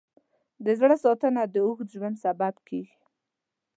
د 0.65 0.67
زړه 0.79 0.95
ساتنه 1.03 1.41
د 1.53 1.55
اوږد 1.65 1.89
ژوند 1.95 2.15
سبب 2.25 2.55
کېږي. 2.67 2.97